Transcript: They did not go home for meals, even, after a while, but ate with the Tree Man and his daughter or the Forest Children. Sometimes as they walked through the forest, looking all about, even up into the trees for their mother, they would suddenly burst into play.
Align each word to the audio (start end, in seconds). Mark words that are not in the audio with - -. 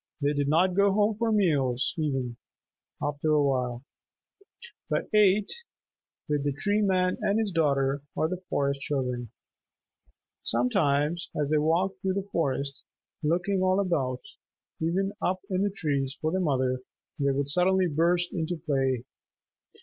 They 0.19 0.33
did 0.33 0.47
not 0.47 0.73
go 0.73 0.91
home 0.91 1.15
for 1.19 1.31
meals, 1.31 1.93
even, 1.95 2.37
after 3.03 3.29
a 3.33 3.43
while, 3.43 3.83
but 4.89 5.07
ate 5.13 5.53
with 6.27 6.43
the 6.43 6.53
Tree 6.53 6.81
Man 6.81 7.17
and 7.21 7.37
his 7.37 7.51
daughter 7.51 8.01
or 8.15 8.27
the 8.27 8.41
Forest 8.49 8.79
Children. 8.81 9.29
Sometimes 10.41 11.29
as 11.39 11.51
they 11.51 11.59
walked 11.59 12.01
through 12.01 12.13
the 12.15 12.27
forest, 12.31 12.81
looking 13.21 13.61
all 13.61 13.79
about, 13.79 14.21
even 14.79 15.13
up 15.21 15.41
into 15.51 15.69
the 15.69 15.75
trees 15.75 16.17
for 16.19 16.31
their 16.31 16.41
mother, 16.41 16.81
they 17.19 17.29
would 17.29 17.49
suddenly 17.51 17.85
burst 17.85 18.33
into 18.33 18.57
play. 18.57 19.03